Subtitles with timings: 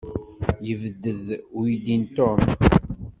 [0.65, 1.25] Yebded
[1.59, 2.39] uydi n Tom.